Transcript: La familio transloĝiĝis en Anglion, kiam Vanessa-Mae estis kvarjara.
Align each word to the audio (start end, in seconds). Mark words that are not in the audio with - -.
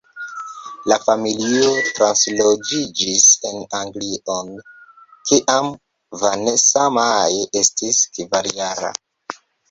La 0.91 0.95
familio 1.07 1.65
transloĝiĝis 1.97 3.27
en 3.49 3.59
Anglion, 3.79 4.49
kiam 5.31 5.69
Vanessa-Mae 6.23 7.43
estis 7.61 8.01
kvarjara. 8.17 8.91